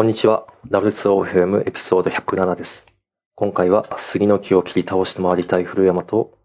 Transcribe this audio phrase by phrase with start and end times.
[0.00, 0.46] こんにちは。
[0.70, 2.86] W2OFM エピソード107です。
[3.34, 6.38] 今回は杉の木を切り倒して回りたい古山と、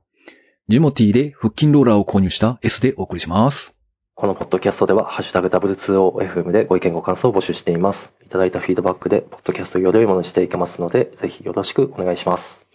[0.68, 3.73] ジモティーで腹筋ローラーを購入した S でお送りします。
[4.14, 8.14] このポッドキャストでは、ハッシュタグ W2OFM でご意見ご感想を募集しています。
[8.25, 12.68] いただいたフィードバックで、ポッドキャストをより良いものにしていけますので、ぜひよろしくお願いします。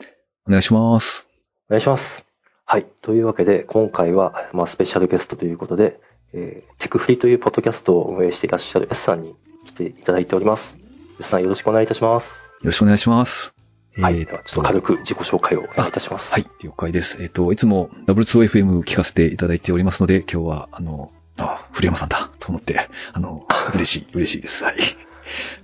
[0.49, 1.29] お願いします。
[1.69, 2.25] お願いします。
[2.65, 2.87] はい。
[3.03, 6.01] というわけで、今回は、まあ、スペシャルゲストということで、
[6.33, 9.35] えーテクフリというポッドキャストを運営していらっしゃる S さんに
[9.67, 10.79] 来ていただいております。
[11.19, 12.45] S さんよろしくお願いいたします。
[12.45, 13.55] よろしくお願いします。
[13.99, 14.21] はい。
[14.21, 16.33] えーではちょっと軽く自己紹介をお願いいたします。
[16.33, 17.23] はい、了解です。
[17.23, 24.65] えっ、と、いつも W2FM 聞かせていただいておりますので、今日は、あの、あ、古山さんだ、と思って、あの、 嬉しい、嬉しいです。
[24.65, 24.77] はい。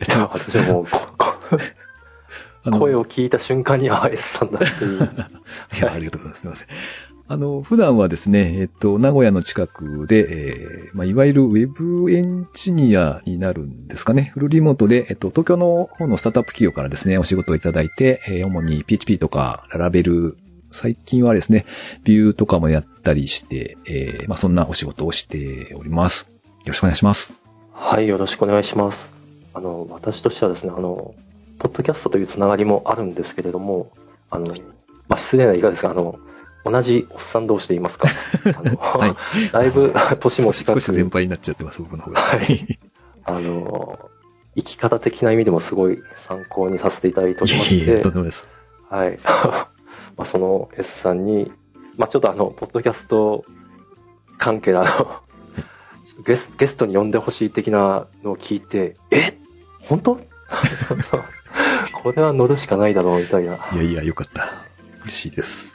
[0.01, 1.37] えっいや私はもうここ
[2.71, 5.03] 声を聞いた瞬間に、あ、S さんだっていう。
[5.79, 6.41] いや、ありがとうございます。
[6.41, 6.69] すみません。
[7.29, 14.31] あの、普段はですね、えっと、名古屋の近くで、えーまあ、いわゆるウェブエンジニアになるんですかね。
[14.35, 20.37] フルリモートで、えっと、東京の方のスタートアップ企業からですね、お仕事をいただいて、えー主に PHP とか、ララベル、
[20.71, 21.67] 最近はですね、
[22.05, 26.29] ビューとかもやったりして、えーまあ、そんなお仕事をしております。
[26.61, 27.33] よろしくお願いします。
[27.73, 29.13] はい、よろしくお願いします。
[29.53, 31.17] あの、私としてはですね、あの、
[31.59, 33.91] ポッドキャストというつながりもあるんですけれども、
[34.31, 34.55] あの、
[35.09, 36.21] まあ、失礼な言い方ですが、あの、
[36.69, 38.09] 同じおっさん同士で言いますか？
[38.99, 39.53] はい。
[39.53, 42.21] だいぶ 年も近く少し先輩になっちゃってます、僕の方が。
[42.21, 42.79] はい。
[43.25, 44.11] あの、
[44.57, 48.49] 生き方的な意味でもすごい参考にさせていただいておりましいえいえ、とでもです。
[48.91, 49.19] はい。
[50.17, 51.53] まあその S さんに、
[51.97, 53.45] まあちょっとあの、ポッドキャスト
[54.39, 55.21] 関係のあの、
[56.25, 59.37] ゲスゲストに呼んでほしい的なのを聞いて、え？
[59.81, 60.19] 本当？
[62.03, 63.57] これは乗るしかないだろうみたいな。
[63.73, 64.53] いいやいや、よかった。
[65.03, 65.75] 嬉しいです。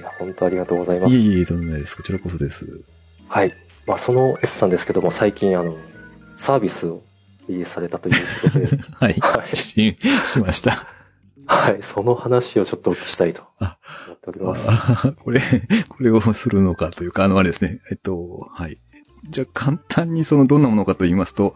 [0.00, 1.14] や、本当ありがとうございます。
[1.14, 1.96] いえいえ、とんでもないです。
[1.96, 2.84] こちらこそです。
[3.28, 3.54] はい。
[3.86, 5.76] まあその S さんですけども、最近あの、
[6.36, 7.02] サービスを
[7.64, 9.14] されたということで、 はい。
[9.20, 10.86] はいし、しました。
[11.46, 11.82] はい。
[11.82, 14.68] その話をちょっとお聞きしたいとあ思っております。
[14.70, 15.40] あこれ、
[15.88, 17.80] これをするのかというか、あの、あれですね。
[17.90, 18.78] えっと、はい。
[19.28, 21.54] じゃあ、簡単にその、どんなものかと言いますと、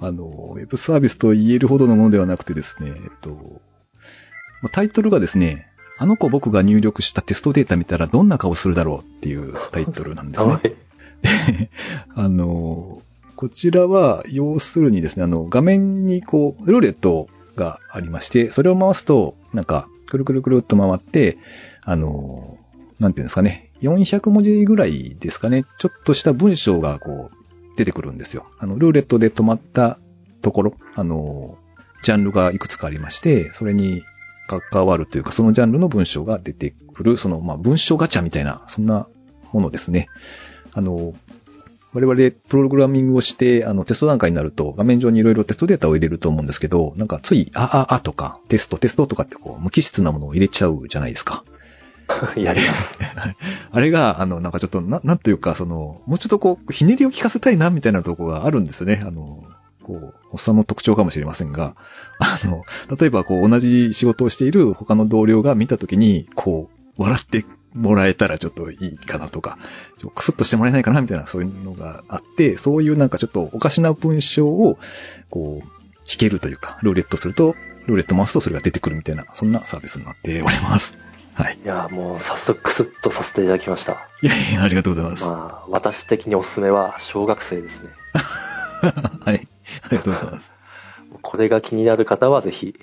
[0.00, 3.62] あの、ウェブサービスと言えるほどのものではなくてですね、えっと、
[4.62, 5.69] まあタイトルがですね、
[6.00, 10.60] あの子僕が入力したテストデータ見たらどんな顔するだろうっていうタイトルなんですねは。
[10.64, 10.76] い。
[12.16, 13.02] あの、
[13.36, 21.36] こちらは、要するにですね、あの、画面にこう、ルーレットがありまして、それを回すと、なんか、くるくるくるっと回って、
[21.82, 22.56] あの、
[22.98, 28.46] なんていうんですかね、400文字ぐらいですかね、ちょっとした文章がこう、出てくるんですよ。
[28.58, 29.98] あの、ルーレットで止まった
[30.40, 31.58] ところ、あの、
[32.02, 34.02] ジャンルがいくつかありまして、それに
[34.58, 39.06] 関わるというか、そのジャンルの文章が出てくる、その、まあ、文章ガチャみたいな、そんな
[39.52, 40.08] ものですね。
[40.72, 41.14] あの、
[41.92, 51.44] 我々プログラミングをして、あの、テスト段階になると画面上にいろいろテストデータを入れると思うんですけど、なんかつい、あ、あ、あとか、テスト、テストとかってこう、無機質なものを入れちゃうじゃないですか。
[52.36, 52.98] やります。
[53.70, 59.02] あれが、あの、なんかちょっと、な、なんというか、その、もうちょっとこう、ひねりを聞かせたいな、みたいなところがあるんですよね。
[59.04, 59.44] あの、
[59.82, 61.74] こう、おっさんの特徴かもしれませんが、
[62.18, 62.64] あの、
[62.96, 69.58] 例えばこう、同じ仕事をしている他の同僚が見たときに、こう、笑ってもらえたらちょっといいかなとか、
[69.98, 74.78] ちょクスッとしてもらえないかな、みたいな、そういうのがあって、そういうなんかちょっとおかしな文章を、
[75.30, 75.68] こう、
[76.06, 77.54] 弾けるというか、ルーレットすると、
[77.86, 80.98] ルーレット回すとそれが出てくるみたいな、そんなサービスになっております。
[81.34, 81.58] はい。
[81.62, 84.08] いや、もう早速クスッとさせていただきました。
[84.22, 85.24] いやいや、ありがとうございます。
[85.24, 87.90] まあ、私的におすすめは小学生ですね。
[89.24, 89.46] はい。
[89.82, 90.52] ありがとうございます。
[91.22, 92.74] これが気になる方はぜひ、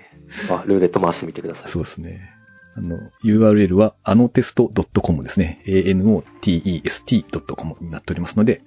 [0.50, 1.70] まあ、ルーレット回してみてください。
[1.70, 2.34] そうですね。
[2.76, 4.72] あの、URL は、あのテスト
[5.02, 5.64] .com ですね。
[5.66, 8.62] anotest.com になっておりますので、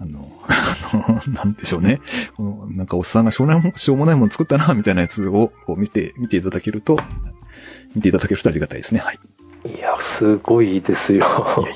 [0.00, 2.00] あの、あの、なんでしょうね。
[2.36, 6.98] このなんかおっさんがしょうもないしょうもないもの作ったな、みたいなやつを、こう見て、見ていただけると、
[7.94, 9.00] 見ていただけるとありがたいですね。
[9.00, 9.18] はい。
[9.66, 11.26] いや、すごいですよ。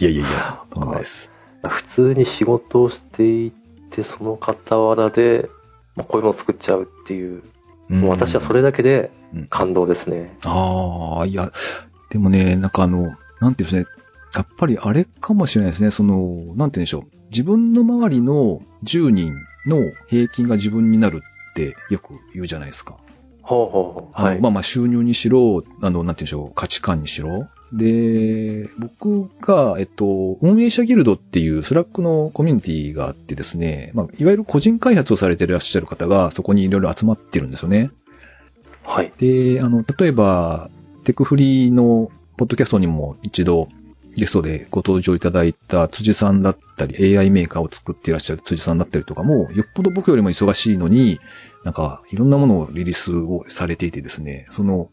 [0.00, 1.30] いやいやいやいや、とんでもないです。
[1.66, 3.50] 普通に仕事をしてい
[3.90, 5.50] て、その傍らで、
[5.96, 7.42] まあ、こういうものを作っちゃうっていう、
[7.88, 10.36] もう私はそれだけでうん感動ですね。
[10.44, 11.52] ああ、いや、
[12.10, 13.86] でもね、なんかあの、なんていうんですね、
[14.34, 17.02] やっぱりあれかもしれないですね、その、なんて言うんでしょう。
[17.30, 19.34] 自分の周りの10人
[19.66, 22.96] の平均が自分になるってよく言うじゃないですか。
[23.42, 24.22] ほうほうほう。
[24.22, 24.40] はい。
[24.40, 27.48] まあまあ収入にしろ、あの、なんて言うんでしょう、価値観にしろ。
[27.72, 37.90] で、僕が、えっと、運営者ギルドっていう Slack のコミュニティがあってですね、まあ、いわゆる個人開発をされていらっしゃる方がそこにいろいろ集まってるんですよね。
[38.84, 39.12] はい。
[39.18, 40.70] で、あの、例えば、
[41.04, 43.68] テクフリーのポッドキャストにも一度
[44.16, 51.20] ゲストでご登場いただいた辻さんだったり、AI メーカーを作っていらっしゃる辻さんだったりとかも、よっぽど僕よりも忙しいのに、
[51.64, 54.90] なんか、いろんなものをリリースをされていてですね、その、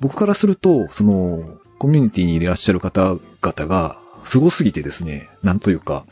[0.00, 6.04] 僕からすると、その、コミュニティにいらっしゃる方々が、凄すぎてですね、なんというか、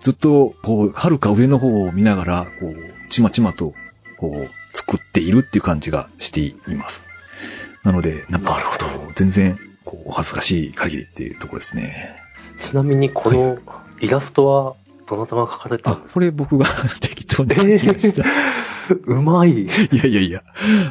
[0.00, 3.74] ずっと、こう、遥か上の方を見ながら、こう、ちまちまと、
[4.16, 7.06] こう、作っているっていう感じがしています。
[7.82, 8.58] なので、なんか、
[9.16, 12.16] 全然、こう、お恥ずかしい限りっていうところですね。
[12.58, 13.58] ちなみにこの
[14.00, 14.74] イラストは
[15.16, 16.66] どなたが描かれたんあで、すこれ僕が
[17.00, 18.22] 適当に書きました。
[18.24, 18.28] か
[19.06, 19.62] うまい。
[19.64, 20.42] いやいやいや、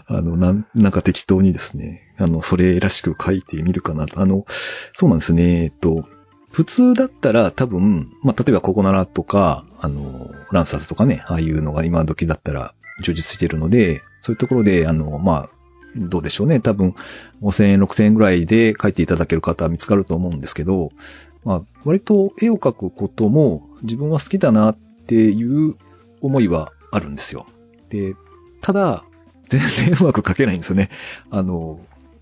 [0.08, 4.20] あの、なん、なんか適当にですね、あの、それらしく書いてみるかなと。
[4.20, 4.46] あの、
[4.94, 6.06] そうなんですね、えっと、
[6.52, 15.50] 普通だったら多分、まあ、例えばココナラとか、あの、ランサーズとかね、ああいうのが今時だったら充実しているので、そういうところで、あの、まあ、
[15.96, 16.60] どうでしょうね。
[16.60, 16.94] 多分、
[17.42, 20.92] 5000円、6000円ぐらいで書いていただける方は見つかると思うんですけど、
[21.44, 24.78] まあ、割と絵を描くことも自分は好きだなっ
[25.08, 25.76] ていう
[26.22, 27.46] 思いはあるんですよ。
[27.90, 28.16] で、
[28.62, 29.04] ただ、
[29.50, 30.90] 全然うまく描けないんですよね。
[31.32, 31.80] あの、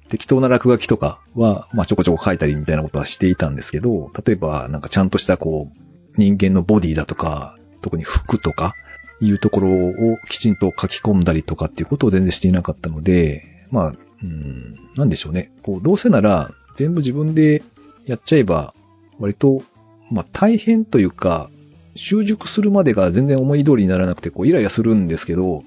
[0.09, 5.77] 適当な落書きとかは、まあちょこちょこ書いたりみたいなことはしていたんですけど、例えばなんかちゃんとしたこう、
[6.17, 8.73] 人間のボディだとか、特に服とか、
[9.19, 15.51] いうところをきちんと書き込んだりとかっていうことを全然していなかったので、まあ、うん、なんでしょうね。
[15.63, 17.63] こう、どうせなら全部自分で
[18.05, 18.73] やっちゃえば、
[19.19, 19.61] 割と、
[20.11, 21.49] まあ大変というか、
[21.95, 25.63] 習熟するまでが全然思い通りにならなくて、こう、イライラするんですけど、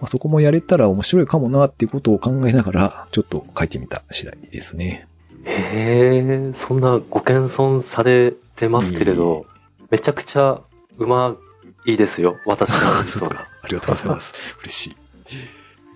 [0.00, 5.06] まあ、そこもやれたら面白いかもなっていうことを考えながら、ちょっと書いてみた次第ですね。
[5.44, 9.46] へえ、そんなご謙遜されてますけれど、
[9.90, 10.60] めちゃくちゃ
[10.98, 11.36] うま
[11.84, 13.48] いですよ、私のそうか。
[13.62, 14.34] ありがとうございます。
[14.62, 14.96] 嬉しい。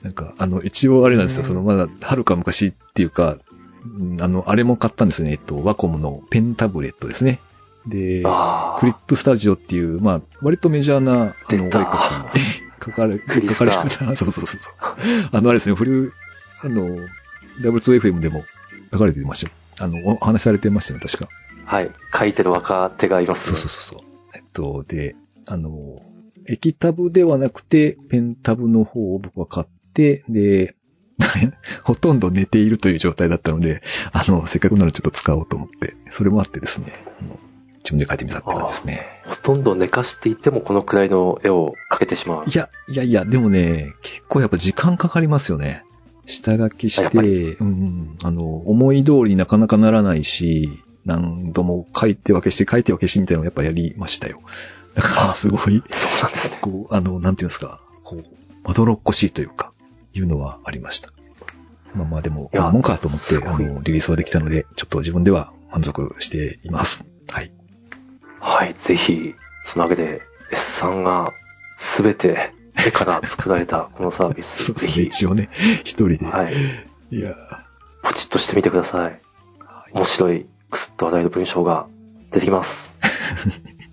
[0.03, 1.45] なんか、あの、一応あれなんですよ。
[1.45, 3.50] その、まだ、はるか昔っていうか、うん
[4.21, 5.33] あの、あれも買ったんですね。
[5.33, 7.41] えっと、ワコムのペンタブレットですね。
[7.87, 8.23] で、
[8.79, 13.19] クリップスタジオっていう、まあ、割とメジャーな、あの、お絵出た描きに書かれ、
[13.49, 14.17] 書かれるな。
[14.17, 14.75] そうそうそうそう。
[15.33, 16.13] あの、あれですね、フル、
[16.63, 16.99] あの、
[17.63, 18.45] W2FM でも
[18.93, 19.53] 書かれてましたよ。
[19.81, 21.29] あの、お話しされてましたね、確か。
[21.65, 21.91] はい。
[22.15, 24.09] 書いてる若手がいます、そうそうそうそう。
[24.35, 25.17] えっと、で、
[25.47, 26.03] あの、
[26.47, 30.75] 液タブではなくて、ペンタブの方を僕は買って、で、
[31.85, 33.83] ほとんど寝ているという状態だったので、
[34.13, 36.93] あの、せっかくならちょっと使おうと思って、それもあってですね、
[37.79, 39.07] 自分で描いてみたって感じですね。
[39.25, 42.45] ほとんど寝かしていてもこのくらいの絵を描けてしまう。
[42.47, 45.85] いや、いやいや、でもね、結構やっぱ時間かかりますよね。
[46.27, 54.41] 下書きして、うんうん、あの、思い通りになかなかならないし、何度も書いて分けして書いて分けしてみたいなのをやっぱやりましたよ。
[54.95, 56.59] だからすごい、そうなんですね。
[56.61, 58.25] こう、あの、なんていうんですか、こう、
[58.65, 59.73] まどろっこしいというか、
[60.15, 61.13] いうのはありました。
[61.95, 67.05] まあまあでも、こんなもんかと思って、あの、リリースはできたので、ちょっと自分では満足しています。
[67.31, 67.53] はい。
[68.39, 68.75] はい。
[68.75, 69.35] ぜひ、
[69.65, 70.23] そのわけで、
[70.53, 71.33] S さんが
[71.79, 72.53] すべて
[72.87, 75.51] 絵から作られた このサービス、そうですね、ぜひ、一応ね、
[75.85, 76.27] 一人で。
[76.27, 76.55] はい。
[77.13, 77.35] いや
[78.03, 79.21] ポチッとしてみてください。
[79.93, 81.87] 面白い、くすっと話題の文章が
[82.31, 82.97] 出てきます。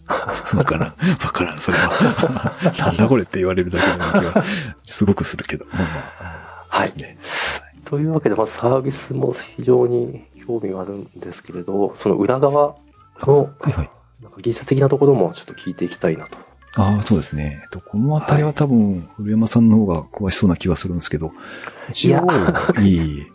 [0.56, 0.90] わからん。
[0.90, 0.96] わ
[1.32, 2.54] からん、それは。
[2.80, 4.44] なんだこれって言われるだけの気は、
[4.84, 5.66] すごくするけど。
[5.66, 5.90] まあま
[6.20, 7.18] あ、あのそうですね。
[7.90, 12.76] というわけで、まずサービスも非常に興味があるんですけれど、その裏側
[13.22, 13.90] の、はいはい。
[14.22, 16.38] なんか技術的なところもちょっと聞いていきたいなと。
[16.74, 17.62] ああ、そうですね。
[17.64, 21.32] えっと、このあたりは多分、古山さんの方が詳しそうな気はするんですけど、
[21.90, 22.28] 一応、
[22.82, 23.26] いい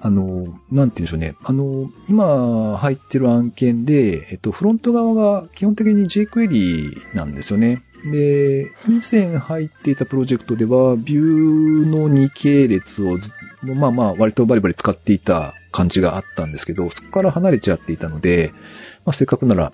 [0.00, 1.36] あの、なんて言うんでしょうね。
[1.42, 7.82] あの、今入ってる案件で、えっと、フロント側が基本的に jQuery なんですよね。
[8.12, 13.30] で、以前入っていたプロジェクトでは、ビューの2系列をず
[13.74, 18.52] まあまあ、割とバリバリ使っていた感じがあったんですけど、そこから離れちゃっていたので、
[19.04, 19.72] まあ、せっかくなら、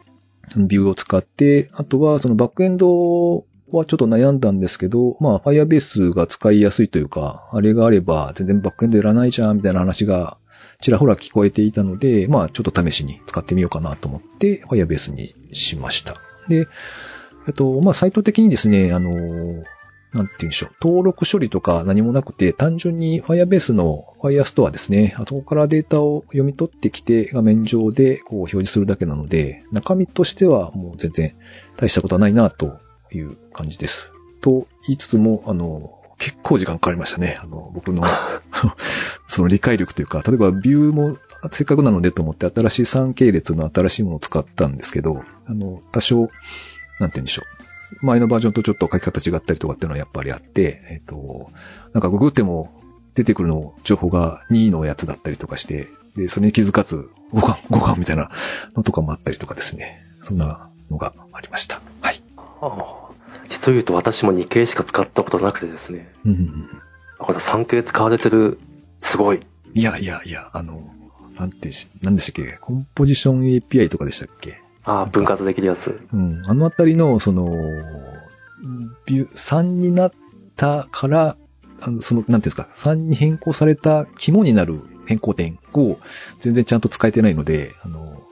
[0.57, 10.37] ビューを使って、あとはそのバックエンドはちょっと悩んだんですけど、まあ Firebase が使いやすいというか、あれがあれば全然バックエンドいらないじゃんみたいな話が
[10.83, 16.21] ちらほら聞こえていたので、まあちょっと試しに使ってみようかなと思って Firebase にしました。
[16.49, 16.67] で、
[17.47, 19.63] えっと、まあサイト的にですね、あの、
[20.13, 20.75] なんて言うんでしょう。
[20.81, 25.15] 登録処理とか何もなくて、単純に Firebase の Firestore ですね。
[25.17, 31.35] あそこからデータを読み取ってきて、画面上でこう表示するだけなので、中身としてはもう全然
[31.77, 32.79] 大したことはないなと
[33.13, 34.13] いう感じです。
[34.43, 37.39] と言いつつも、あの、結構時間かかりましたね。
[37.43, 38.05] あの、僕の、
[39.27, 41.17] その理解力というか、例えばビューも
[41.51, 46.29] せっかくなのでと思って新しい3系列の新しいものを使ったんですけど、あの、多少、
[47.01, 47.72] なんて言うんでしょう。
[48.01, 51.51] 前のバージョンとちょっと書き方違ったりとかっていうのはやっぱりあって、えっ、と、
[51.93, 52.81] なんかググっても
[53.15, 58.31] 出てくるの、情報が2のやつだったりとかして、で、それに気づかず、互換、互換みたいな
[58.77, 60.03] のとかもあったりとかですね。
[60.25, 61.81] そんなのがありました。
[62.01, 62.23] はい。
[62.37, 63.03] ああ
[63.49, 66.13] 実を言うと私も2系しか使ったことなくてですね。
[66.25, 66.69] うんうんうん。
[67.19, 68.59] これ3系使われてる、
[69.01, 69.43] すごい。
[69.75, 70.93] いやいやいや、あの、
[71.39, 72.59] なんてし、なんでしたっけ？
[72.61, 74.61] コンポジション API とかでしたっけ？
[74.85, 76.01] ああ、分割できるやつ。
[76.13, 76.43] うん。
[76.47, 77.47] あのあたりの、その、
[79.07, 80.13] ビュー、3になっ
[80.57, 81.37] たから、
[81.81, 85.99] あの、その、なんていうんですか、3に変更された肝になる変更点を
[86.41, 88.23] 全然ちゃんと使えてないので、あの、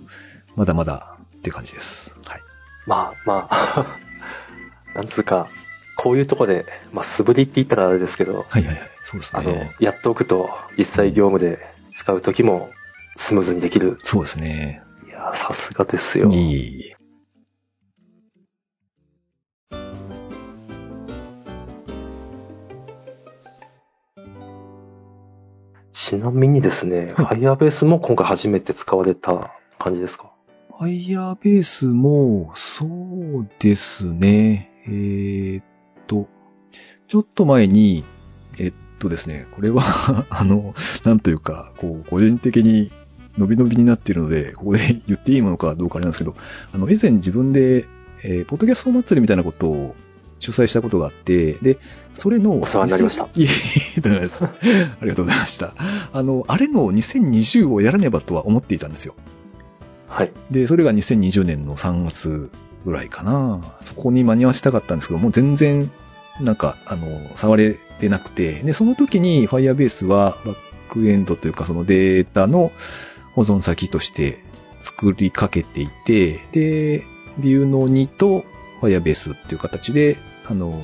[0.56, 2.16] まだまだって感じです。
[2.24, 2.40] はい。
[2.86, 3.86] まあまあ、
[4.94, 5.48] なんつうか、
[5.96, 8.90] こういうとこで、まあ素振りって言ったらあれですけど、はいはいはい。
[9.04, 11.58] そうですあのね。、やっておくと実際業務で
[11.94, 12.70] 使うときも
[13.16, 13.98] スムーズにできる。
[14.02, 14.82] そうですね。
[15.34, 16.30] さすがですよ。
[16.30, 16.94] いい。
[25.92, 30.32] ちなみにですね、はい Firebase も今回初めて使われた感じですか
[30.80, 34.70] ？Firebase も、そうですね。
[34.86, 35.64] えーっ
[36.06, 36.26] と、
[37.06, 38.02] ちょっと前に、
[38.58, 39.82] えっとですね、これは、
[40.30, 42.90] あの、なんというか、こう、個人的に
[43.40, 46.36] 伸び伸びになっているので、ここで 言っていいものかどうかあれなんですけど、
[46.72, 47.86] あの、以前自分で、
[48.22, 49.96] えーポッドキャスト祭りみたいなことを
[50.40, 51.78] 主催したことがあって、で、
[52.14, 53.28] それの、お世話になりました
[54.28, 54.44] す。
[54.44, 54.48] あ
[55.02, 55.74] りがとうございました。
[56.12, 59.14] あの、あれの2020をやらねばとは思っていたんですよ。
[60.08, 60.32] はい。
[60.50, 62.50] で、それが2020年の3月
[62.84, 63.60] ぐらいかな。
[63.80, 65.90] そこに間に合わせたかったんですけど、もう全然、
[66.40, 70.56] なんか、あの、触れてなくて、で、その時に Firebase はバッ
[70.90, 72.72] クエンドというかそのデータの
[73.34, 74.42] 保存先として
[74.80, 77.04] 作りかけていて、で、
[77.38, 78.44] ビューの2と
[78.80, 80.80] Firebase っていう形で、あの、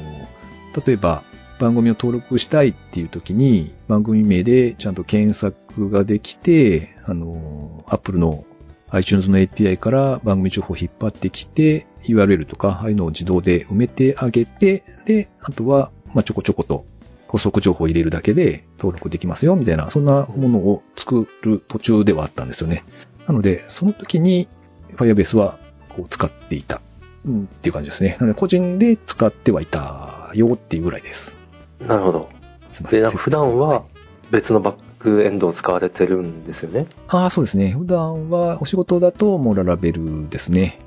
[0.86, 1.22] 例えば
[1.58, 8.44] 番組を登録したいっていう時に番組名でちゃんと検索ができて、あの、Apple の
[8.90, 16.84] iTunes の API から番組情報を引っ張ってきて、URL とか、ああいうのを自動で埋めてあげて、で、あとは、まあ、ちょこちょこと
[17.28, 22.84] 補足情報を入れるだけで登録できますよ、みたいな、そんなものを作る途中ではあったんですよね。
[23.26, 24.48] なので、その時に
[24.96, 26.80] Firebase はこう使っていた、
[27.26, 28.16] うん、っていう感じですね。
[28.20, 31.36] なので、個人で使ってはいたよっていうぐらいです。
[31.80, 32.28] なるほど。
[32.72, 33.82] すいませんで、なんか普段は
[34.30, 36.86] 別のバックエンドを使われてるんですよね？
[37.08, 37.70] ああ、そうですね。
[37.72, 40.78] 普段はお仕事だともうララベルですね。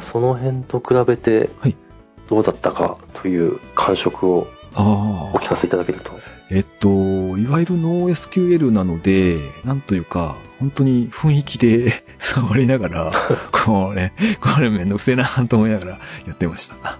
[0.00, 1.76] その辺と比べてはい、
[2.28, 6.18] どうだったかという感触をあお聞かせいただけると。
[6.50, 6.88] えっと、
[7.38, 13.12] いわゆる NoSQL なので、なんというか、本当に雰囲気で 触りながら、
[13.52, 15.90] これ、これめんどくせえなと思いながら
[16.26, 16.98] やってました。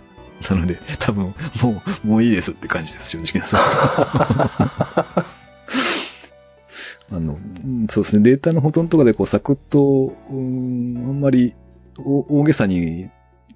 [0.50, 3.58] なので、多分、もう、もういいですって感じです、正直なさ。
[7.12, 11.54] あの、うんそうですね、データの保存とかでこう、サクッと、うん、あんまり
[11.98, 13.08] お大げさに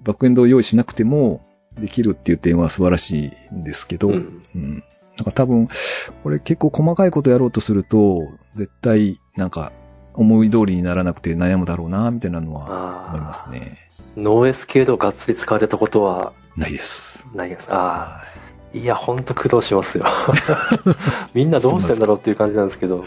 [0.03, 1.41] バックエンドを用意しなくても
[1.79, 4.41] できるっていう点は素晴らしいんですけど、うん。
[4.55, 4.83] うん。
[5.17, 5.67] なんか多分、
[6.23, 9.71] これ結構細かいことやろうとすると、絶対、なんか、
[10.13, 13.89] 思い通りにならなくて悩むだろうな、みたいなのは思いますあね。
[13.99, 14.19] あ。
[14.19, 17.25] ノーエスケードをがっつり使われたことはないです。
[17.33, 17.71] ないです。
[17.71, 18.77] ああ。
[18.77, 20.05] いや、ほんと苦労しますよ。
[21.33, 23.05] みんなどうしてんだろうっていう感じなんですけど、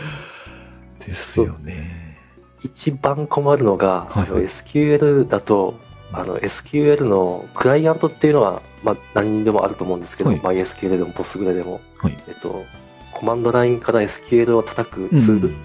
[1.05, 2.19] ですよね。
[2.63, 5.75] 一番困るのが、はい SQL だと、
[6.13, 12.17] あの SQL のクライアントっていうのは、まあ、何にでもあると思うんですけど、はい MySQL でも PostgreSQL でも、はい。
[12.29, 12.65] えっと、
[13.13, 15.57] コマンドラインから SQL を叩くツール、うん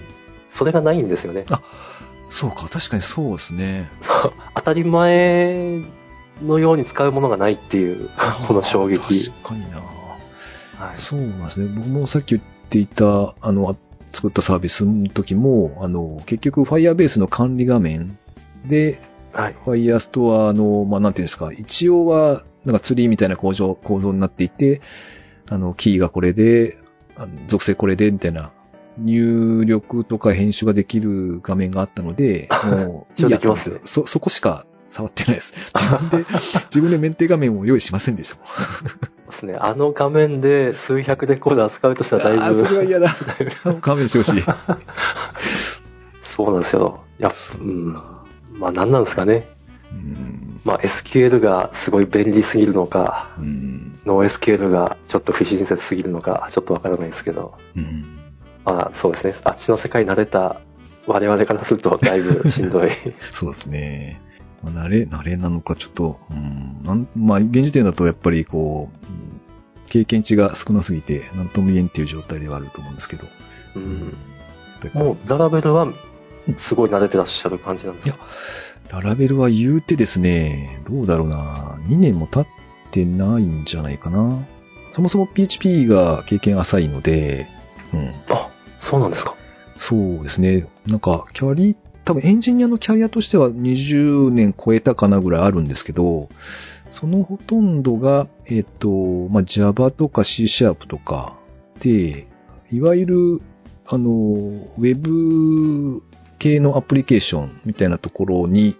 [0.48, 1.44] それがないんですよね。
[2.30, 3.90] そうか、確かにそうですね。
[4.00, 5.82] そう当たり前
[6.42, 8.08] のように使うものがないっていう、
[8.48, 9.30] この衝撃。
[9.30, 9.76] 確かにな。
[9.76, 11.66] はいそうなんですね。
[11.74, 13.76] 僕もさっき言っていた、あの、あ
[14.12, 18.16] 作ったサービスの時も、あの、結局 Firebase の管理画面
[18.64, 18.98] で、
[19.36, 19.56] はい。
[19.66, 24.80] Firestore の、まあ、なんていうんですか、一応は、なんかツリーみたいな構造、構造になっていて、
[25.48, 26.78] あの、キーがこれで、
[27.46, 28.52] 属性これで、みたいな、
[28.98, 35.52] 入力とか編集ができる画面があったので、 もう、いいやと思ってそ、そこしか触ってないです。
[35.74, 36.26] 自分で、
[36.74, 38.46] 自分でメンテ画面を用意しませんでしたもん。
[39.26, 39.54] ですね。
[39.60, 43.14] あの画面で数百レコーダー使うとしたらだいあーそれはぶ、嫌だ。
[43.82, 44.44] 勘弁してほしい。
[46.22, 47.04] そうなんですよ。
[47.18, 48.02] やっぱ、うん。
[48.58, 49.46] まあ何なんですかね。
[49.92, 58.18] うんまあ SQL がすごい便利すぎるのか、うんノー SQL がちょっと不親切すぎるのか、ちょっとわからないですけど、うん
[58.64, 59.34] まあそうですね。
[59.44, 60.60] あっちの世界に慣れた
[61.06, 62.90] 我々からするとだいぶしんどい。
[63.30, 64.20] そうですね。
[64.62, 69.36] まあ、慣れ、慣れなのかちょっと、うん、なんまあ、現時点だとやっぱりこう、うん
[69.86, 73.26] 経験値が少なすぎて、なんとも言えんっていう状態ではあると思うんですけど。
[73.76, 74.16] うん。
[74.92, 75.88] もう、ララベルは、
[76.56, 78.18] すごい慣れてらっしゃる感じなんですか？
[78.90, 82.46] ララベルは言うてですね、どうだろうな、2年も経っ
[82.92, 84.44] てないんじゃないかな。
[84.92, 87.48] そもそも PHP が経験浅いので、
[87.92, 88.10] うん。
[88.30, 88.48] あ、
[88.78, 89.34] そうなんですか。
[89.78, 90.66] そうですね。
[90.86, 96.28] なんか、キャリ、多分エンジニアのキャリアとしては20年超えたかなぐらいあるんですけど、
[96.92, 98.88] そのほとんどが、えっ、と、
[99.30, 101.34] まあ、Java とか C シャープとか
[101.80, 102.26] で、
[102.72, 103.40] いわゆる、
[103.88, 106.02] あの、ウェブ
[106.38, 108.76] 系のアプリケーションみたいなところに、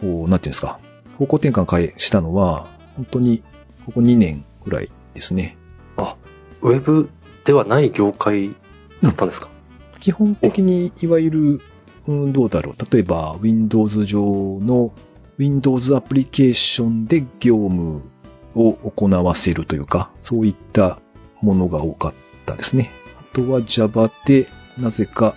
[0.00, 0.78] こう、なんていうんですか、
[1.18, 3.42] 方向転換変えしたのは、本当に、
[3.86, 5.56] ここ2年ぐらいですね。
[5.96, 6.16] あ、
[6.62, 7.10] ウェブ
[7.44, 8.54] ではない業界
[9.02, 9.48] だったんですか、
[10.00, 11.60] 基本的に、いわゆる、
[12.06, 12.94] うん、どうだろう。
[12.94, 14.92] 例えば、Windows 上の
[15.38, 18.02] Windows アプリケーションで業務
[18.54, 20.98] を行わせるというか、そういった
[21.42, 22.14] ものが多かっ
[22.46, 22.90] たですね。
[23.18, 24.46] あとは Java で、
[24.78, 25.36] なぜか、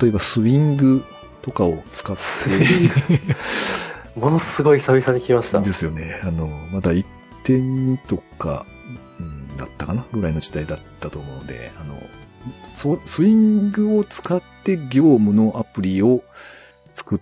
[0.00, 1.04] 例えばスイング
[1.42, 2.20] とかを使って、
[4.18, 5.60] ものすごい久々に聞きました。
[5.60, 6.20] ですよね。
[6.22, 8.66] あの、まだ1.2とか、
[9.20, 10.06] うん、だったかな？
[10.12, 12.02] ぐらいの時代だったと思うので、あの、
[12.62, 16.22] そスイングを使って業務のアプリを
[16.94, 17.18] 作っ、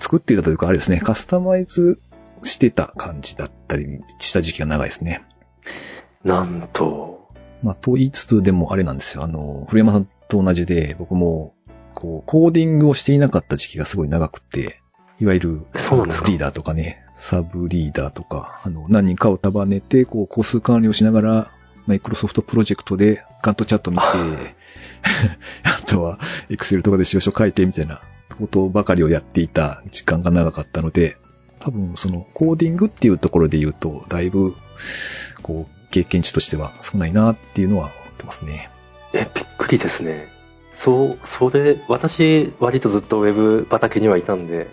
[0.00, 2.00] 作っていたというか、あれですね、カスタマイズ
[2.42, 5.24] してた感じだったりした時期が長いですね。
[6.24, 7.28] なんと、
[7.62, 9.22] まあ、と言いつつでもあれなんですよ。
[9.22, 11.54] あの、古山さんと同じで、僕も、
[11.94, 14.80] こう、コーディングをしていなかった時期がすごい長くて、
[15.20, 16.28] いわゆる、そうなんですか？
[16.28, 21.50] リーダーとかね、サブリーダーとか、あの、何人かを束ねて、こう、個数管理をしながら、
[21.86, 24.02] マイクロソフトプロジェクトでガントチャット見て、
[25.64, 26.18] あとは、
[26.48, 28.00] エクセルとかで使用書書いてみたいな
[28.38, 31.16] ことばかりをやっていた時間が長かったので、
[31.60, 34.54] 多分そのコーディングっていうところで言うと、だいぶ、
[35.42, 38.70] こう、経験値としては少ないなっていうのは思ってますね。
[39.12, 40.28] え、びっくりですね。
[40.72, 44.70] そう、それ、私、割とずっとウェブ畑にはいたんで、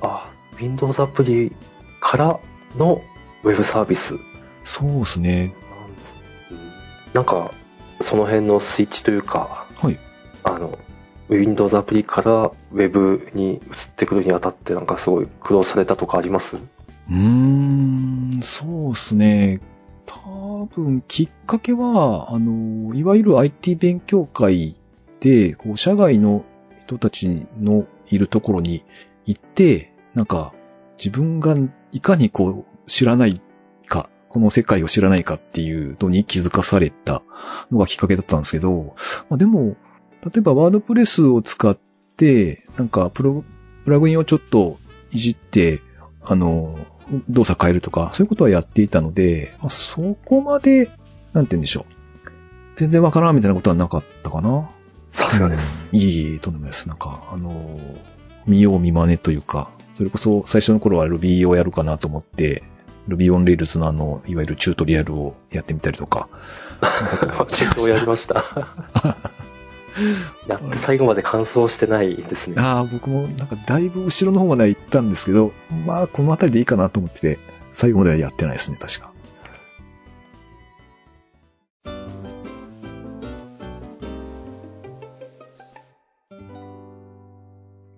[0.00, 0.30] あ、
[0.60, 1.52] Windows アプリ
[2.00, 2.40] から
[2.76, 3.02] の
[3.42, 4.18] ウェブサービス
[4.62, 5.52] そうですね。
[5.80, 6.20] なんですね。
[6.50, 6.58] うん
[7.14, 7.52] なんか、
[8.00, 9.98] その辺のスイッチというか、はい。
[10.42, 10.78] あの、
[11.28, 13.60] Windows アプリからウェブに移っ
[13.96, 16.56] てくるにあたってなんかすごい苦労されたとかあります？
[16.56, 19.60] うーん、そうですね。
[20.06, 24.76] 多分、きっかけは、あの、いわゆる IT 勉強会
[25.24, 26.44] で、こう、社外の
[26.82, 28.84] 人たちのいるところに
[29.24, 30.52] 行って、なんか、
[30.98, 31.56] 自分が
[31.92, 33.40] いかにこう、知らない
[33.86, 37.22] か、この世界を知らないかっていうのに気づかされた
[37.70, 38.96] のがきっかけだったんですけど、
[39.30, 39.76] まあ、でも、
[40.24, 41.74] 例えばワードプレスを使っ
[42.18, 43.44] て、なんかプロ、
[43.86, 44.76] プラグインをちょっと
[45.10, 45.80] いじって、
[46.22, 46.76] あの、
[47.30, 50.90] 動作変えるとか、そういうことはやっていたので、まあ、そこまで、
[51.32, 51.94] なんて言うんでしょう。
[52.76, 54.70] 全然わからんみたいなことはなかったかな。
[55.14, 55.90] さすがです。
[55.92, 55.98] うん。
[55.98, 56.88] いえいえ、とんでもないです。
[56.88, 57.78] なんか、あの、
[58.46, 62.64] 見よう見まねというか、それこそ最初の頃は Ruby をやるかなと思って、
[63.08, 66.28] Ruby on Rails のあの、いわゆるチュートリアルをやってみたりとか。
[67.38, 68.44] 私もやりました。
[70.48, 72.56] やって最後まで完走してないですね。
[72.58, 75.52] ああ、僕もなんかだいぶ後ろの方までは行ったんですけど、
[75.86, 77.38] まあ、この辺りでいいかなと思ってて、
[77.72, 79.13] 最後まではやってないですね、確か。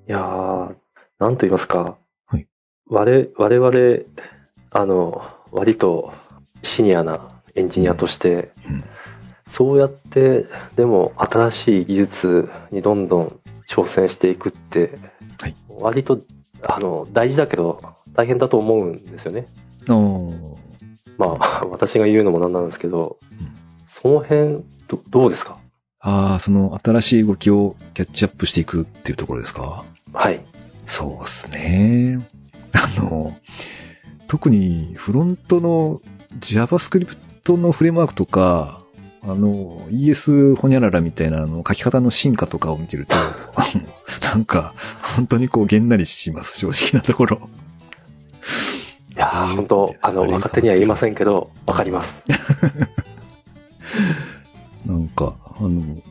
[0.09, 0.75] いやー、
[1.19, 1.97] なんと言いますか。
[2.27, 2.47] はい。
[2.89, 4.05] 我、我々、
[4.71, 6.13] あの、割と
[6.63, 8.85] シニアなエンジニアとして、うん。
[9.49, 14.99] そうやって、でも新しい技術にどんどん挑戦していくって、
[15.41, 15.57] はい。
[15.69, 16.21] 割と、
[16.63, 17.81] あの、大事だけど、
[18.15, 19.47] 大変だと思うんですよね。
[21.19, 23.49] まあ、 私が言うのもなんなんですけど、うん。
[23.87, 25.59] その辺、どどうですか？
[26.09, 29.85] ああ、その新しい動きをキャッチアップしていくっていうところですか？
[30.13, 30.41] はい。
[30.87, 32.21] そうですね。
[32.73, 33.37] あの、
[34.29, 36.01] 特にフロントの
[36.39, 38.83] JavaScript のフレームワークとか、
[39.25, 43.17] あの、ES ホニャララみたいなあの書き方の進化とかを見てると、
[44.23, 44.75] なんか、
[45.17, 47.49] 本当にこう、げんなりします、正直なところ。
[49.17, 52.23] いやー、本当あの、若手には言いませんけど、わかります。
[55.17, 56.03] なんか、あの、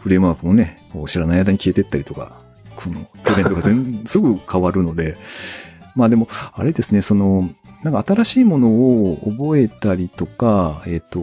[0.00, 2.40] フレームワークもね、知らない間に消えてったりとか、
[2.74, 5.16] このトレンドが全 すぐ変わるので、
[5.94, 7.50] まあでも、あれですね、その、
[7.82, 11.20] なんか新しいものを覚えたりとか、えっ、と、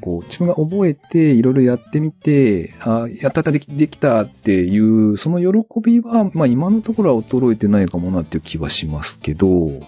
[0.00, 9.80] こう、自分が覚えていろいろやってみて、あやったやったできできたっていう、その喜びは、まあ今のところは衰えてないかもなっていう気はしますけど、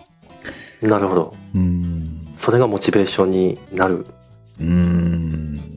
[0.83, 1.35] なるほど。
[1.55, 2.27] うん。
[2.35, 4.07] それがモチベーションになる。
[4.61, 5.72] うーん。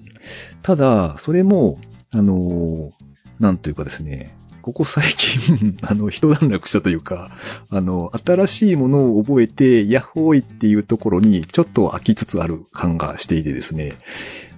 [0.66, 1.78] ただ、それも、
[2.10, 2.92] あの、
[3.40, 7.38] なんというかですね、ここ最近、 あの、一段落したというか、
[7.70, 13.94] あの、新しいものを覚えて、ヤッホーイっていうところに、ちょっと飽きつつある感がしていてですね、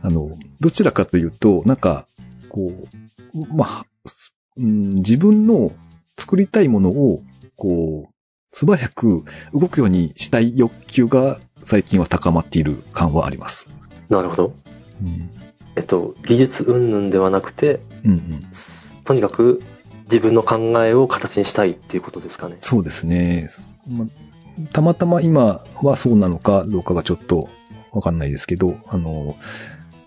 [0.01, 2.07] あの、どちらかというと、なんか、
[2.47, 2.87] こ
[3.33, 3.85] う、まあ、
[4.55, 5.73] うん自分の
[6.17, 7.21] 作りたいものを、
[7.57, 8.13] こう、
[8.55, 13.67] 素早く動くようにしたい欲求が最近は高まっている感はあります。
[14.07, 14.55] なるほど。
[15.01, 15.46] うん。
[15.77, 18.49] えっと、技術云々ではなくて、うんうん。
[19.05, 19.61] とにかく
[20.05, 22.57] 自分の考えを形にしたいっていうことですかね。
[22.61, 23.47] そうですね。
[23.87, 24.07] ま
[24.73, 27.47] たまたま今はそうなのかどうかがちょっと
[27.91, 29.35] わかんないですけど、あの、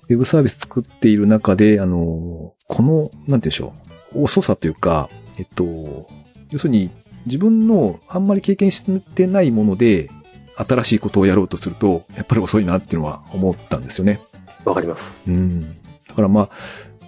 [0.08, 3.72] ウェブサービス作っている中で、あの、この、なんて言うんでしょ
[4.16, 6.08] う、遅さというか、えっと、
[6.50, 6.90] 要するに
[7.26, 8.82] 自分のあんまり経験し
[9.14, 10.10] てないもので、
[10.56, 14.20] 新しいことをやろうとすると、やっぱり遅いなっていうのは思ったんですよね。
[14.64, 15.22] わかります。
[15.26, 15.60] うん。
[16.08, 16.42] だからま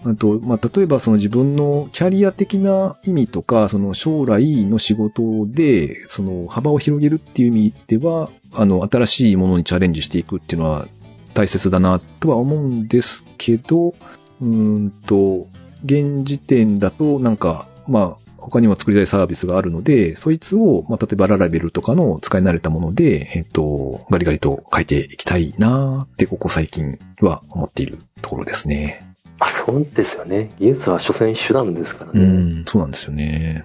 [0.04, 10.88] あ、あと、まあ、例えばその自分のキャリア的な意味とか、その将来の仕事で、その幅を広げるっていう意味では、あの、新しいものにチャレンジしていくっていうのは
[11.34, 13.94] 大切だなとは思うんですけど、
[14.40, 15.46] うんと、
[15.84, 29.14] 現時点だとなんか、まあ、他にも作りたいサービスがあるので、そいつを、まあ、例えばララベルとかの使い慣れたもので、えっと、ガリガリと書いていきたいなって、ここ最近は思っているところですね。
[29.38, 30.50] まあそうですよね。
[30.58, 32.24] 技術は所詮手段ですからうね。
[32.60, 33.64] ん、そうなんですよね。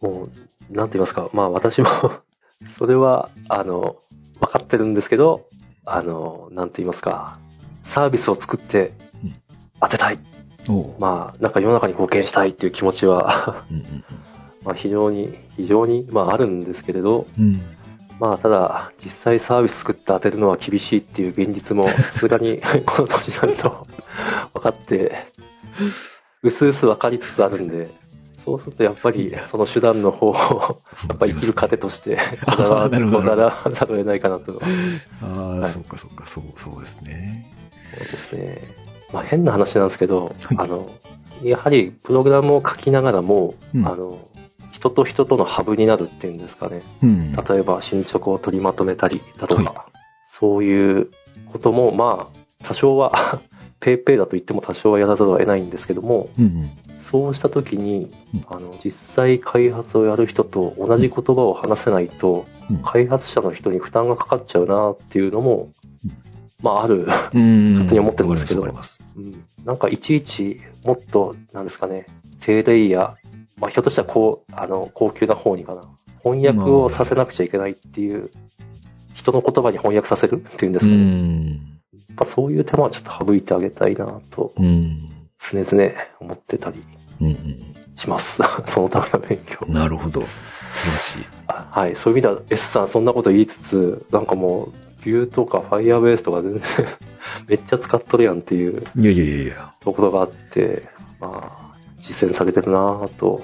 [0.00, 0.28] も
[0.70, 1.30] う、なんて言いますか。
[1.32, 1.88] まあ私も
[2.66, 3.96] それは、あの、
[4.40, 5.46] 分かってるんですけど、
[5.84, 7.38] あの、なんて言いますか。
[7.82, 9.34] サービスを作ってうん
[9.80, 10.18] 当てたい。
[10.98, 13.64] まあ、なんか世の中に貢献したいっていう気持ちは、
[14.64, 17.60] まあ非常に、非常に、まああるんですけれど、うん。
[18.18, 23.86] まあただ、実際サービス作って当てるのは厳しいっていう現実も、さすがに この年になると
[24.54, 25.26] 分かって、
[26.42, 27.90] うすうす分かりつつあるんで、
[28.46, 30.34] そうするとやっぱりその手段の方を、
[31.08, 32.88] やっぱり生きる糧として、こだわ
[33.34, 34.60] らざるを得ないかなと。
[35.22, 37.52] ああ、はいそっかそっか、そう、そうですね。
[37.98, 38.58] そうですね。
[39.12, 40.90] まあ変な話なんですけど、はいあの、
[41.42, 44.18] やはりプログラムを書きながらも、うんあの、
[44.72, 46.82] 人と人とのハブになるっていうんですかね。
[47.02, 47.32] うん。
[47.32, 49.86] 例えば進捗を取りまとめたりだとか、は
[50.26, 51.10] そういう
[51.52, 53.40] ことも、まあ、多少は、
[53.78, 56.70] ペイペイだと言っても多少はやらざるを得ないんですけども、うんうん。
[56.98, 65.68] そうした時にうん、あの、実際開発をやる人と同じ言葉を話せないと、うん開発者の人に負担がかかっちゃうなっていうのも
[66.04, 66.25] うん、
[66.62, 67.06] まあ、ある。
[67.34, 67.72] うん。
[67.72, 68.62] 勝手に思ってるんですけど。
[68.62, 68.74] うん
[69.64, 72.06] なんかいちいちもっと、なんですかね、
[72.40, 75.82] 低レイヤー、まあ、ひょっとしたらこう、あの、高級な方にかな。
[76.22, 78.30] 翻訳をさせなくちゃいけないっていう、
[79.14, 80.36] 人の言葉に翻訳させる？
[80.36, 81.02] っていうんですうかね。
[81.02, 81.50] ん。
[81.50, 81.56] や
[82.12, 85.08] っぱそういう手間はちょっと省いてあげたいなと、うん。
[85.38, 86.82] 常々思ってたり
[87.20, 87.74] うんうん。
[87.96, 88.42] します。
[88.66, 89.66] そのための勉強。
[89.66, 90.22] なるほど。
[90.22, 90.28] 素
[90.76, 91.24] 晴らしい。
[91.48, 94.72] あはい、そういう意味では S さんそんなこと言いつつ、なんかもう、
[95.06, 96.62] ビューとか Firebase とか全然
[97.48, 99.72] めっちゃ使っとるやんっていういやいやいや。
[99.80, 100.82] ところがあって、
[101.20, 101.30] ま
[101.74, 103.42] あ、実践されてるなぁと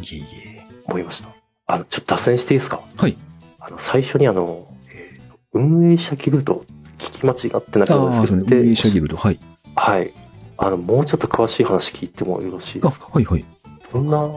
[0.00, 0.22] いえい
[0.58, 0.62] え。
[0.86, 1.28] 思いました。
[1.66, 2.80] あの、ちょっと脱線していいですか？
[2.96, 3.16] はい。
[3.60, 5.24] あの、最初にあの、えー
[5.56, 6.64] 運営者ギルド、
[6.98, 8.04] 聞き間違ってなかった。
[8.04, 9.16] んですけど、運営者ギルド。
[9.16, 9.38] はい。
[9.76, 10.12] はい。
[10.58, 13.08] あの、もうちょっと詳しい話聞いてもよろしいあ、ですか？
[13.12, 13.44] はいはい。
[13.92, 14.28] どんな、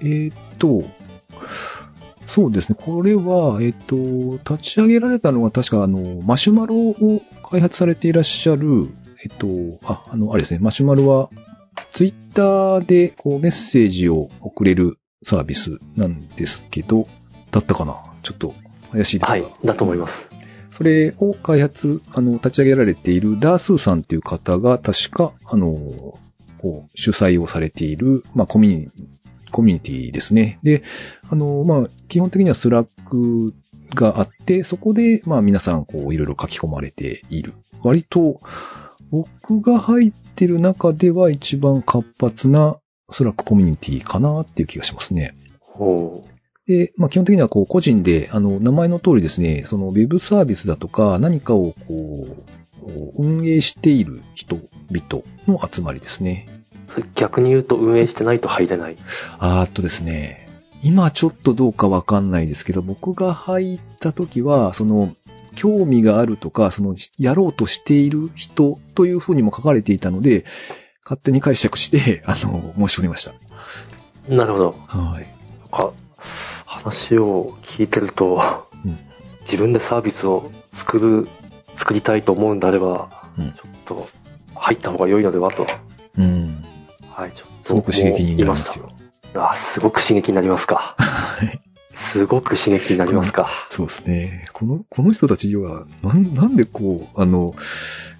[0.00, 0.84] えーっと、
[2.28, 2.76] そうですね。
[2.78, 8.88] これは、えーっと、立ち上げられたのは確か、あの、マシュマロを開発されていらっしゃる、
[9.24, 9.48] えっと、
[9.82, 10.60] あ、あの、あれですね。
[10.60, 11.30] マシュマロは、
[11.92, 17.08] ツイッターでこうメッセージを送れるサービスなんですけど、
[17.50, 18.02] だったかな？
[18.22, 18.52] ちょっと
[18.92, 19.32] 怪しいですが。
[19.32, 20.30] はい、だと思います。
[20.70, 26.18] それを開発、あの、立ち上げられているダースーさんという方が、確か、あの、
[26.58, 28.90] こう主催をされている、まあ、コミュニ
[29.50, 30.58] コミュニティですね。
[30.62, 30.82] で、
[31.28, 33.54] あの、まあ、基本的には Slack
[33.94, 37.54] があって、そこで、まあ、皆さん、こう、いろいろ書き込まれている。
[37.82, 38.40] 割と、
[39.10, 42.78] 僕が入ってる中では一番活発な
[43.10, 45.34] Slackコミュニティかなっていう気がしますね。
[45.60, 46.38] ほう。
[46.68, 52.42] で、まあ、基本的にはこう個人で、あの、名前の通りですね、そのウェブサービスだとか何かをこう、
[53.16, 56.46] 運営している人々の集まりですね。
[57.14, 58.96] 逆に言うと運営してないと入れない。
[59.38, 60.48] あーっとですね、
[60.82, 65.14] 今ちょっとどうかわかんないですけど、僕が入った時は、その、
[65.54, 70.44] 興味があるとか、その、やろうとしている人というふうにも書かれていたので、
[71.04, 73.32] 勝手に解釈して、 あの、申し込みました。
[74.32, 74.76] なるほど。
[74.86, 75.26] はい。
[75.60, 75.92] なんか、
[76.64, 78.98] 話を聞いてると、うん
[79.40, 81.26] 自分でサービスを作る、
[81.74, 84.06] 作りたいと思うんであれば、うんちょっと
[84.54, 85.66] 入った方が良いのではと、
[86.18, 86.62] うん。
[87.18, 88.92] はい、ちょっとすごく刺激になりますよ。
[89.34, 90.94] あ、すごく刺激になりますか。
[90.96, 91.60] はい。
[91.92, 93.48] すごく刺激になりますか。
[93.70, 94.44] そうですね。
[94.52, 97.56] この、この人たちは、なん、なんでこう、あの、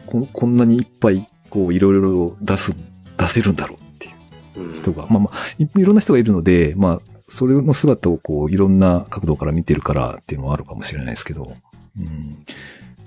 [0.07, 2.75] ここんなにいっぱい、こう、いろいろ出す、
[3.17, 4.11] 出せるんだろうってい
[4.57, 11.53] ううん人が、まあまあい、いろんな人がいるので、まあ、それの姿をこう、いろんな角度から見てるからっていうのはあるかもしれないですけど、
[11.97, 12.45] うん。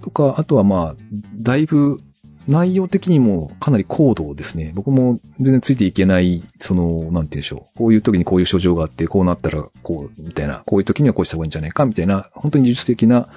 [0.02, 0.96] とか、あとはまあ、
[1.36, 2.00] だいぶ、
[2.48, 4.72] 内容的にもかなり高度ですね。
[4.74, 7.78] 僕も全然ついていけない、その、なんて言うんでしょう。
[7.78, 13.30] こういう時にこういう症状があって、こうなったらこう、みたいな、こういう時にはこうした方がいいんじゃないか、みたいな、本当に技術的な、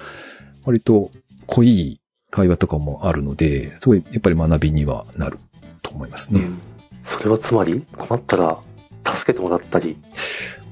[0.65, 1.11] 割と
[1.45, 5.37] 濃い会話とかもあるので、すごいやっぱり学びにはなる
[5.81, 6.41] と思いますね。
[6.41, 6.59] うん
[7.05, 8.57] それはつまり、困ったら
[9.05, 9.95] 助けてもらったり、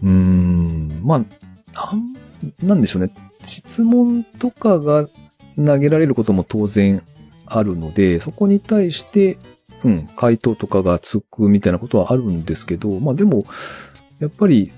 [0.01, 1.25] うーん、まあ、な
[1.93, 3.13] ん、なんでしょうね。
[3.43, 5.07] 質問とかが
[5.55, 7.03] 投げられることも当然
[7.45, 9.37] あるので、そこに対して、
[9.83, 13.45] うん、回答とかがつくみたいなことはあるんですけど、まあでも、
[14.19, 14.71] やっぱり、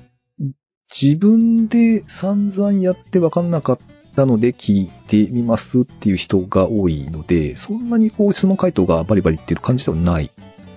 [1.00, 3.80] 自分で散々やって分かんなかっ
[4.16, 10.32] たので聞いてみますっていう人が多いので、そんなにこう質問回答がバリバリっていう感じではない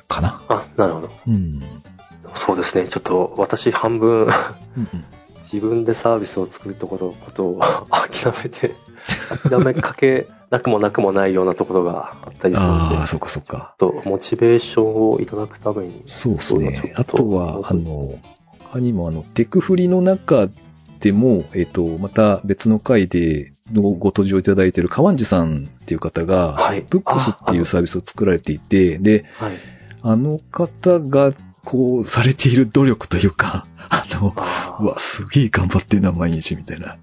[0.08, 0.42] かな。
[0.48, 1.10] あ、なるほど。
[1.28, 1.60] うん。
[2.34, 2.88] そうですね。
[2.88, 4.28] ちょっと私半分うん
[4.76, 5.04] うん
[5.50, 8.74] 自分でサービスを作るところ、ことを諦めて、
[9.48, 13.74] 諦めかけなくもなくもないようなところがあったりするので、ああ、ちそっかそっか。
[13.78, 16.92] とモチベーションをいただくために、そうですね。
[16.96, 18.18] あとは、あの、
[18.58, 20.48] 他にもあの、テクフリの中
[21.00, 29.52] でも、えっ、と、また別の回でのご登場いただいている川地さんっていう方が、はいブックスっていうサービスを作られていて、で、はい。
[30.02, 31.32] あの方が、
[31.68, 36.96] こう、されている努力というか、あの、あうわ、すげえ頑張ってんな、毎日、みたいな。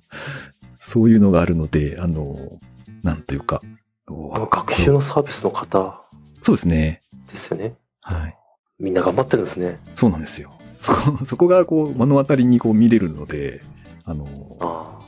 [0.80, 2.60] そういうのがあるので、あの、
[3.04, 3.62] なんというか。
[4.08, 6.02] あの学習のサービスの方
[6.42, 7.04] そうですね。
[7.32, 7.76] ですよね。
[8.02, 8.36] はい。
[8.80, 9.78] みんな頑張ってるんですね。
[9.94, 10.52] そうなんですよ。
[10.80, 13.62] そこ、 そこがこう、目の当たりにこう見れるので、
[14.04, 14.28] あの、
[14.62, 15.00] あ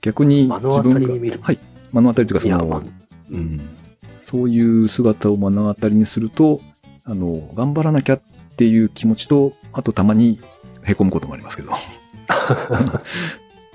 [0.00, 1.60] 逆に目の当自分が、たりに見るはい。
[1.92, 2.82] 目の当たりというかその、まあ、う
[3.30, 3.40] うん。
[3.58, 3.60] ん。
[4.22, 6.60] そういう姿を目の当たりにすると、
[7.04, 8.20] あの、頑張らなきゃっ
[8.56, 10.40] ていう気持ちと、あとたまに
[10.84, 11.72] 凹むこともありますけど。
[11.72, 11.74] い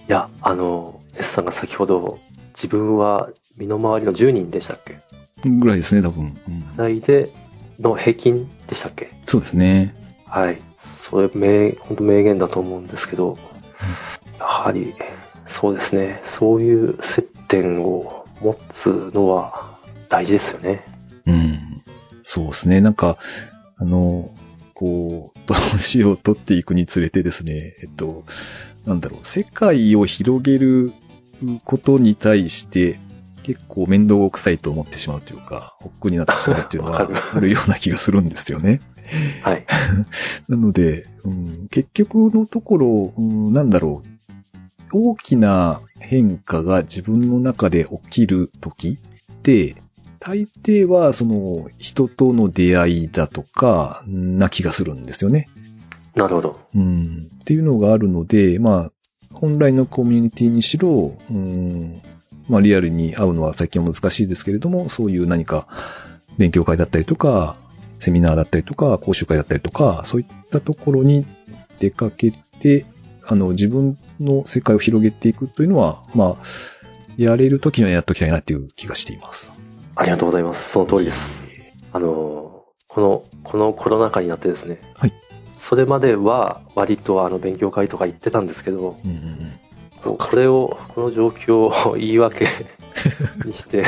[0.08, 2.20] や、あの、S さんが先ほど、
[2.54, 5.00] 自分は身の回りの10人でしたっけ？
[5.46, 6.38] ぐらいですね、多分。
[6.48, 7.32] うんぐらいで
[7.80, 9.12] の平均でしたっけ？
[9.26, 9.96] そうですね。
[10.26, 10.60] はい。
[10.78, 13.38] それ、名、本当名言だと思うんですけど、
[14.40, 14.94] やはり、
[15.46, 16.20] そうですね。
[16.24, 19.78] そういう接点を持つのは
[20.10, 20.86] 大事ですよね。
[21.26, 21.84] うん。
[22.24, 22.82] そうですね。
[22.82, 23.18] なんか、
[23.78, 24.30] あの、
[24.80, 25.40] こう、
[25.74, 28.24] 年を取っていくにつれてですね、えっと、
[28.86, 30.94] なんだろう、世界を広げる
[31.66, 32.98] ことに対して、
[33.44, 38.80] 結構面倒くさいと思ってしまうというか、億劫になってしまうっていうのはあるような気がするんですよね。
[39.44, 39.66] はい。
[40.48, 44.02] なので、うん、結局のところ、うん、なんだろ
[44.94, 49.76] う、大きな変化が自分の中で起きるときって、
[50.20, 55.50] 大抵はその人との出会いだとか、な気がするんですよね。
[56.16, 56.60] なるほど。
[56.76, 58.92] うん、っていうのがあるので、まあ、
[59.42, 62.02] オンラインのコミュニティにしろ、うん、
[62.50, 65.68] まあリアルに会うのは最近は難しいですけれども、そういう何か
[66.38, 67.58] 勉強会だったりとか、
[68.00, 71.26] セミナーだったりとか、講習会だったりとか、そういったところに
[71.80, 72.86] 出かけて、
[73.26, 76.44] あの、自分の世界を広げていくというのは、まあ、
[77.18, 79.54] やれるときにはやっときたいなっていう気がしています。
[80.00, 80.70] ありがとうございます。
[80.72, 81.50] その通りです。
[81.92, 84.80] あの、この、このコロナ禍になってですね。
[84.96, 85.14] はい。
[85.58, 90.18] それまでは割とあの勉強会とか行ってたんですけど、うんうんうん。
[90.18, 92.46] これを、この状況を 言い訳
[93.44, 93.84] にして、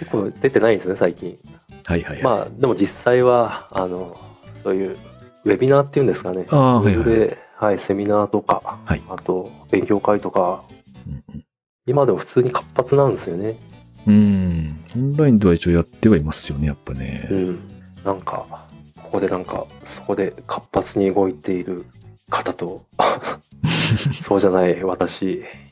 [0.00, 1.38] 結構出てないんですね、最近。
[1.84, 2.22] はいはいはい。
[2.24, 4.18] まあ、でも実際は、あの、
[4.64, 4.96] そういう、
[5.44, 6.46] ウェビナーっていうんですかね。
[6.50, 10.64] あーはいはいはい、セミナーとか、はいあと、勉強会とか、
[11.06, 11.44] うんうん
[11.86, 13.56] 今でも普通に活発なんですよね。
[14.06, 14.80] うん。
[14.96, 17.28] オンラインでは一応やってはいますよね、やっぱね。
[17.30, 17.58] うん。
[18.04, 18.66] なんか、
[19.02, 21.86] ここでなんか、そこで活発に動いている
[22.30, 22.84] 方と、
[24.20, 25.22] そうじゃない私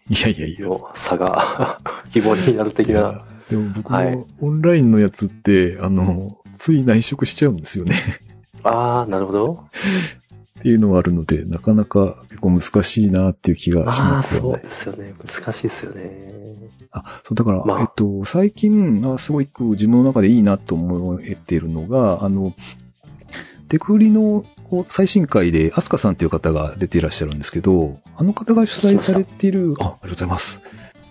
[0.08, 0.66] いやいやいや。
[0.66, 1.78] の差が
[2.12, 3.24] 希望になる的な。
[3.50, 7.96] でも僕はいもオンラインのやつって、あの、つい内職しちゃうんですよね。
[8.62, 9.64] ああ、なるほど。
[10.62, 14.22] っていうのはあるので、なかなか結構難しいなっていう気がしああ、なくはない。
[14.22, 15.14] そうですよね。
[15.18, 16.32] 難しいですよね。
[16.92, 22.54] あ、そう、だから、まあえっと、最近、あすごいこう自分の中でいいなと思えているのが、あの、
[23.68, 30.60] テクフリのこう最新回で、アスカさんっていう方が出ていらっしゃるんですけど、あの方が主催されている、あ、ありがとうございます。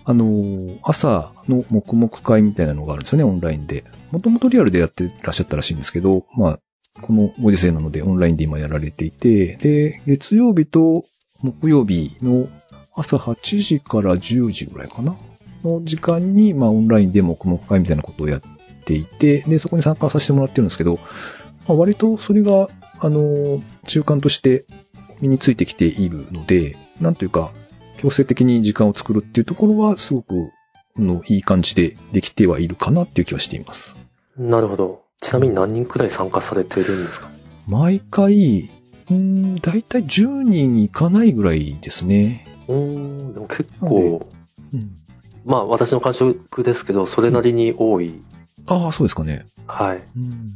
[0.04, 3.84] あの、朝の黙々会みたいなのがあるんですよね、オンラインで。
[4.10, 6.60] もともとリアルでやってらっしゃったらしいんですけど、まあ、
[7.00, 11.04] このご時世なのでオンラインで今やられていて、で、月曜日と
[11.40, 12.48] 木曜日の
[12.94, 15.16] 朝8時から10時ぐらいかな
[15.64, 18.40] の時間に、まあ、オンラインでも黙々会みたいなことをやっ
[18.84, 20.98] ていて、で、そこに参加させてもらってるんですけど、
[21.66, 24.64] まあ、割とそれが、あの、中間として
[25.20, 27.52] 身についてきているので、なんというか、
[27.98, 30.50] 強制的に時間を作るっていうところは、すごく、
[30.96, 33.96] の、いい感じでできてはいるかなっていう気はしています。
[34.36, 35.01] なるほど。
[35.22, 37.30] ちなみに何人くらい参加されているんですか？
[37.68, 38.70] 毎回、
[39.10, 42.46] うん、だいたい10人いかないぐらいですね。
[42.68, 42.76] うー
[43.30, 44.28] ん、でも結構、
[44.74, 44.90] うん。
[45.44, 48.20] まあ私の感触ですけど、それなりに多い。
[48.66, 49.46] ああ、そうですかね。
[49.66, 50.02] はい。
[50.16, 50.54] うん。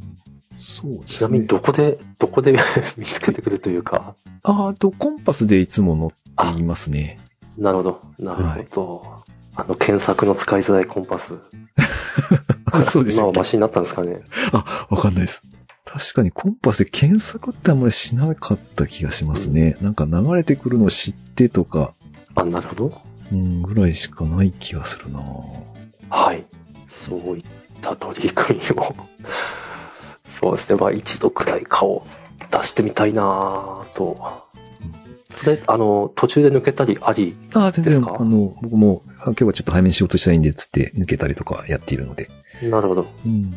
[0.59, 1.05] そうですね。
[1.05, 2.51] ちなみにどこで、どこで
[2.97, 4.15] 見つけてくるというか？
[4.43, 7.19] ああと、コンパスでいつも載っていますね。
[7.57, 8.01] なるほど。
[8.19, 9.23] なるほど。
[9.55, 11.33] あの、検索の使いづらいコンパス。
[12.85, 14.21] そうですよ今はマシになったんですかね。
[14.53, 15.43] あ、わかんないです。
[15.85, 19.77] 確かにコンパスで検索ってあんまりしなかった気がしますね。
[19.81, 21.93] なんか流れてくるのを知ってとか、
[22.35, 23.01] あ、なるほど。
[23.31, 25.21] うん、ぐらいしかない気がするな
[26.09, 26.45] はい。
[26.87, 27.43] そういっ
[27.81, 28.95] た取り組みを。
[30.25, 30.79] そうですね。
[30.79, 32.05] まあ一度くらい顔
[32.51, 34.46] 出してみたいなぁと。
[35.37, 37.35] それ、あの、途中で抜けたりあり。
[37.53, 38.17] ああ、全然、ですか？
[38.19, 42.29] あの、僕も、あ今日はちょっと早めに仕事したいんで、つって抜けたりとかやっているので。
[42.63, 43.07] なるほど。
[43.25, 43.53] うん。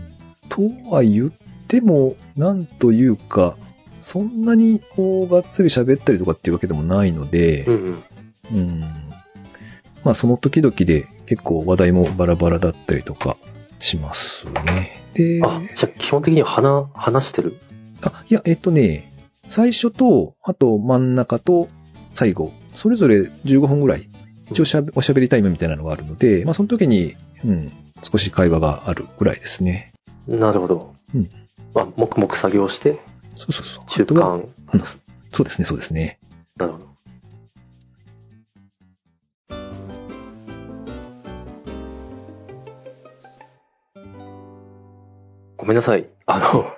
[0.48, 1.30] とは言っ
[1.66, 3.56] ても、なんというか、
[4.00, 7.74] そんなに、こう、がっつり喋ったりとかっていうわけでもないのでう、ん
[8.52, 8.58] うん。
[8.58, 8.80] うん。
[10.02, 13.36] まあ、その時々で結構話題もバラバラだったりとか
[13.78, 14.98] しますね。
[15.12, 17.56] で、あ、じゃあ基本的には話、話してる？
[18.02, 19.09] あ、いや、えっとね、
[19.50, 21.66] 最初と、あと真ん中と
[22.12, 24.08] 最後、それぞれ15分ぐらい、
[24.48, 29.92] 一応しゃべおしゃべりタイムみたいなのがあるので、まあその時に、うん、少し会話があるぐらいですね。
[30.28, 30.94] なるほど。
[31.14, 31.28] うん。
[31.74, 33.00] まあ、黙々作業して、
[33.34, 33.84] そうそうそう。
[33.88, 34.80] 中あとは間うん
[35.32, 36.20] そうですね、そうですね。
[36.56, 36.90] なるほど。
[45.56, 46.06] ごめんなさい。
[46.26, 46.72] あの、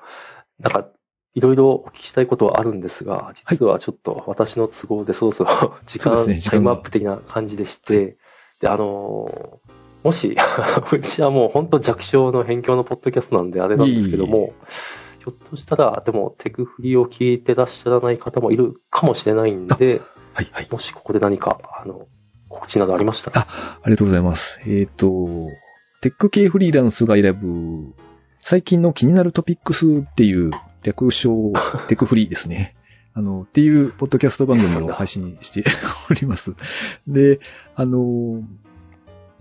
[0.58, 0.88] なんか、
[1.34, 8.16] いろいろお聞きしたいことはあるんですが、実はちょっと私の都合でそろそろ 時間、ねタイムアップ的な感じでして、
[8.60, 9.60] で、あの、
[10.02, 10.36] もし、
[10.92, 14.52] うちはもう本当弱小の辺境のポッドキャストなんであれなんですけども、
[15.20, 20.02] ひょっとしたら、でもテクフリを聞いてらっしゃらない方もいるかもしれないんで、
[20.34, 20.68] はい、はい。
[20.70, 22.06] もしここで何か、あの、
[22.48, 23.46] 告知などありましたら。
[23.48, 24.60] ありがとうございます。
[24.66, 25.48] えっ、と、
[26.00, 27.94] テック系フリーランスが選ぶ、
[28.40, 30.50] 最近の気になるトピックスっていう
[30.82, 31.52] 略称、
[31.88, 32.74] テクフリーですね。
[33.14, 35.64] あの、っていうポッドキャスト番組を配信して
[36.10, 36.54] おります。
[37.06, 37.40] で、
[37.74, 38.42] あの、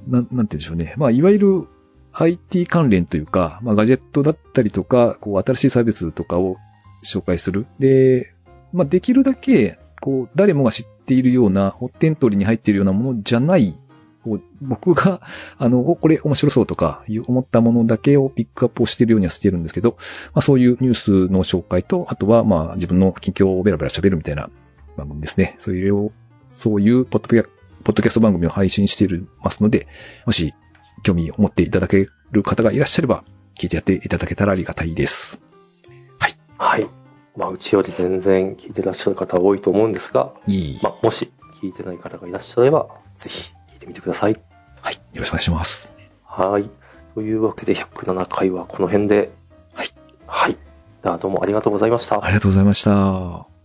[0.07, 0.93] なん、なんて言うんでしょうね。
[0.97, 1.67] まあ、いわゆる
[2.13, 6.57] IT 関連というか、まあ、ガジェットだったりとか、こう、新しいサービスとかを
[7.03, 7.65] 紹介する。
[7.79, 8.33] で、
[8.73, 13.77] まあ、できるだけ、こう、誰もが知っているような、ホッテントリに入っているようなものじゃない、
[14.23, 15.21] こう、僕が、
[15.57, 19.97] あの、おこれ面白そうとか、思ったものだけをピックアップをしているようにはしているんですけど、
[20.33, 24.49] まあ、そういうニュースの紹介と、あとは、まあ、自分の近況をベラベラ喋るみたいな
[24.97, 25.55] 番組ですね。
[25.59, 26.11] そういう、
[26.49, 27.49] そういうポッドキャ
[27.83, 29.87] ポッドキャスト番組を配信していますので、
[30.25, 30.53] もし
[31.03, 33.23] 興味を持っていただける方がいらっしゃれば、
[33.55, 35.41] 聞いてやっていただけたらありがたいです。
[36.57, 36.87] はい。
[37.35, 40.79] まあ、うちより全然聞いてらっしゃる方多いと思うんですが、いい。
[40.83, 41.31] まあ、もし
[41.61, 44.39] 聞いてない方がいらっしゃれば、ぜひ聞いてみてください。
[44.81, 44.95] はい。
[44.95, 45.91] よろしくお願いします。
[46.23, 46.69] はい。
[47.15, 49.31] というわけで、107回はこの辺で。
[49.73, 49.89] はい。
[50.27, 50.57] はい。
[51.03, 52.23] どうもありがとうございました。
[52.23, 53.60] ありがとうございました。